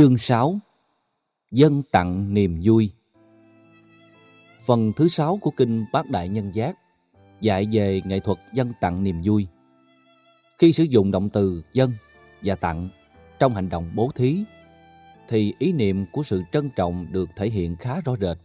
Chương 0.00 0.18
6 0.18 0.58
Dân 1.50 1.82
tặng 1.92 2.34
niềm 2.34 2.60
vui 2.62 2.92
Phần 4.66 4.92
thứ 4.96 5.08
sáu 5.08 5.38
của 5.42 5.50
Kinh 5.56 5.84
Bát 5.92 6.10
Đại 6.10 6.28
Nhân 6.28 6.54
Giác 6.54 6.78
dạy 7.40 7.68
về 7.72 8.00
nghệ 8.04 8.20
thuật 8.20 8.38
dân 8.52 8.72
tặng 8.80 9.02
niềm 9.02 9.20
vui. 9.24 9.46
Khi 10.58 10.72
sử 10.72 10.84
dụng 10.84 11.10
động 11.10 11.28
từ 11.28 11.62
dân 11.72 11.92
và 12.42 12.54
tặng 12.54 12.88
trong 13.38 13.54
hành 13.54 13.68
động 13.68 13.90
bố 13.94 14.10
thí, 14.14 14.44
thì 15.28 15.54
ý 15.58 15.72
niệm 15.72 16.06
của 16.12 16.22
sự 16.22 16.42
trân 16.52 16.70
trọng 16.76 17.06
được 17.12 17.28
thể 17.36 17.50
hiện 17.50 17.76
khá 17.76 18.00
rõ 18.00 18.16
rệt. 18.20 18.36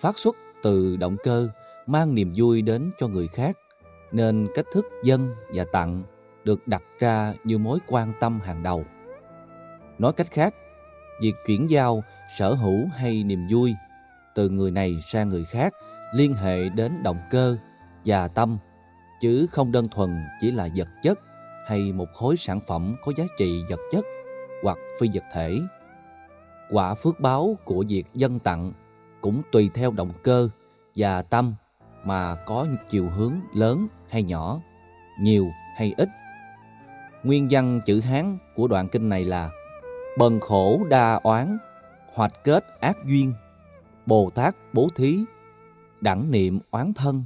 Phát 0.00 0.18
xuất 0.18 0.36
từ 0.62 0.96
động 0.96 1.16
cơ 1.22 1.48
mang 1.86 2.14
niềm 2.14 2.32
vui 2.36 2.62
đến 2.62 2.90
cho 2.98 3.08
người 3.08 3.28
khác, 3.28 3.56
nên 4.12 4.46
cách 4.54 4.66
thức 4.72 4.86
dân 5.04 5.30
và 5.54 5.64
tặng 5.72 6.02
được 6.44 6.68
đặt 6.68 6.82
ra 6.98 7.34
như 7.44 7.58
mối 7.58 7.78
quan 7.86 8.12
tâm 8.20 8.40
hàng 8.40 8.62
đầu. 8.62 8.84
Nói 9.98 10.12
cách 10.12 10.30
khác, 10.30 10.54
việc 11.20 11.34
chuyển 11.46 11.70
giao 11.70 12.04
sở 12.38 12.54
hữu 12.54 12.86
hay 12.96 13.24
niềm 13.24 13.46
vui 13.50 13.74
từ 14.34 14.48
người 14.48 14.70
này 14.70 14.96
sang 15.00 15.28
người 15.28 15.44
khác 15.44 15.74
liên 16.14 16.34
hệ 16.34 16.68
đến 16.68 17.02
động 17.02 17.18
cơ 17.30 17.56
và 18.04 18.28
tâm, 18.28 18.58
chứ 19.20 19.46
không 19.50 19.72
đơn 19.72 19.88
thuần 19.88 20.24
chỉ 20.40 20.50
là 20.50 20.68
vật 20.76 20.88
chất 21.02 21.20
hay 21.66 21.92
một 21.92 22.12
khối 22.14 22.36
sản 22.36 22.60
phẩm 22.66 22.96
có 23.04 23.12
giá 23.16 23.24
trị 23.38 23.62
vật 23.70 23.80
chất 23.90 24.04
hoặc 24.62 24.78
phi 25.00 25.08
vật 25.14 25.24
thể. 25.32 25.58
Quả 26.70 26.94
phước 26.94 27.20
báo 27.20 27.56
của 27.64 27.84
việc 27.88 28.04
dân 28.14 28.38
tặng 28.38 28.72
cũng 29.20 29.42
tùy 29.52 29.70
theo 29.74 29.90
động 29.90 30.10
cơ 30.22 30.48
và 30.96 31.22
tâm 31.22 31.54
mà 32.04 32.34
có 32.34 32.66
chiều 32.88 33.08
hướng 33.08 33.32
lớn 33.54 33.86
hay 34.08 34.22
nhỏ, 34.22 34.60
nhiều 35.20 35.46
hay 35.76 35.94
ít. 35.96 36.08
Nguyên 37.22 37.48
văn 37.50 37.80
chữ 37.86 38.00
Hán 38.00 38.38
của 38.56 38.68
đoạn 38.68 38.88
kinh 38.88 39.08
này 39.08 39.24
là 39.24 39.50
Bần 40.16 40.40
khổ 40.40 40.80
đa 40.88 41.20
oán, 41.22 41.58
hoạch 42.14 42.44
kết 42.44 42.80
ác 42.80 42.96
duyên, 43.04 43.32
Bồ 44.06 44.30
Tát 44.30 44.56
bố 44.72 44.88
thí, 44.96 45.24
đẳng 46.00 46.30
niệm 46.30 46.60
oán 46.70 46.92
thân, 46.92 47.24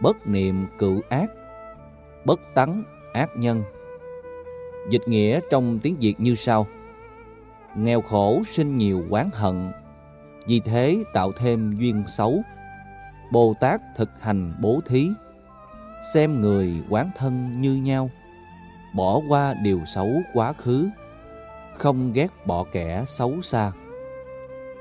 bất 0.00 0.26
niệm 0.26 0.66
cựu 0.78 1.00
ác, 1.08 1.30
bất 2.24 2.40
tắng 2.54 2.82
ác 3.12 3.30
nhân. 3.36 3.62
Dịch 4.90 5.02
nghĩa 5.06 5.40
trong 5.50 5.78
tiếng 5.82 5.94
Việt 6.00 6.20
như 6.20 6.34
sau. 6.34 6.66
Nghèo 7.74 8.00
khổ 8.00 8.42
sinh 8.44 8.76
nhiều 8.76 9.04
oán 9.10 9.30
hận, 9.32 9.72
vì 10.46 10.60
thế 10.60 11.04
tạo 11.12 11.32
thêm 11.32 11.72
duyên 11.72 12.04
xấu. 12.06 12.42
Bồ 13.32 13.54
Tát 13.60 13.80
thực 13.96 14.10
hành 14.20 14.54
bố 14.60 14.80
thí, 14.86 15.08
xem 16.14 16.40
người 16.40 16.82
quán 16.88 17.10
thân 17.16 17.52
như 17.56 17.74
nhau, 17.74 18.10
bỏ 18.94 19.20
qua 19.28 19.54
điều 19.54 19.84
xấu 19.84 20.10
quá 20.34 20.52
khứ, 20.52 20.88
không 21.76 22.12
ghét 22.12 22.46
bỏ 22.46 22.64
kẻ 22.72 23.04
xấu 23.06 23.42
xa. 23.42 23.72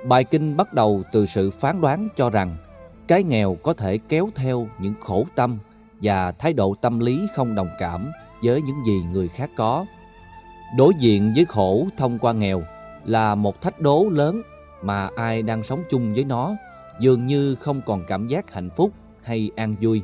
Bài 0.06 0.24
kinh 0.24 0.58
bắt 0.58 0.74
đầu 0.74 1.04
từ 1.12 1.26
sự 1.26 1.52
phán 1.52 1.82
đoán 1.82 2.08
cho 2.16 2.30
rằng 2.30 2.58
cái 3.08 3.24
nghèo 3.24 3.58
có 3.64 3.74
thể 3.74 3.98
kéo 4.10 4.30
theo 4.36 4.68
những 4.80 4.94
khổ 5.00 5.26
tâm 5.36 5.60
và 6.02 6.32
thái 6.32 6.54
độ 6.54 6.76
tâm 6.82 7.00
lý 7.00 7.28
không 7.36 7.56
đồng 7.56 7.70
cảm 7.80 8.12
với 8.44 8.62
những 8.62 8.86
gì 8.86 9.02
người 9.12 9.28
khác 9.28 9.50
có. 9.56 9.86
Đối 10.78 10.94
diện 11.00 11.34
với 11.36 11.46
khổ 11.46 11.88
thông 11.98 12.20
qua 12.20 12.34
nghèo 12.34 12.64
là 13.06 13.36
một 13.36 13.62
thách 13.62 13.80
đố 13.80 14.06
lớn 14.12 14.42
mà 14.82 15.10
ai 15.16 15.42
đang 15.42 15.64
sống 15.64 15.84
chung 15.90 16.14
với 16.14 16.24
nó 16.24 16.56
dường 17.00 17.26
như 17.26 17.56
không 17.56 17.82
còn 17.86 18.04
cảm 18.08 18.28
giác 18.28 18.54
hạnh 18.54 18.70
phúc 18.70 18.92
hay 19.24 19.52
an 19.56 19.76
vui. 19.82 20.02